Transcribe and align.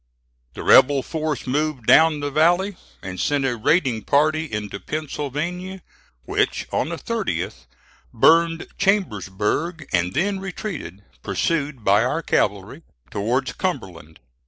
The 0.55 0.63
rebel 0.63 1.03
force 1.03 1.45
moved 1.45 1.85
down 1.85 2.21
the 2.21 2.31
valley, 2.31 2.75
and 3.03 3.19
sent 3.19 3.45
a 3.45 3.55
raiding 3.55 4.01
party 4.03 4.45
into 4.51 4.79
Pennsylvania 4.79 5.83
which 6.23 6.67
on 6.71 6.89
the 6.89 6.95
30th 6.95 7.67
burned 8.11 8.65
Chambersburg, 8.79 9.87
and 9.93 10.15
then 10.15 10.39
retreated, 10.39 11.03
pursued 11.21 11.83
by 11.83 12.03
our 12.03 12.23
cavalry, 12.23 12.81
towards 13.11 13.53
Cumberland. 13.53 14.19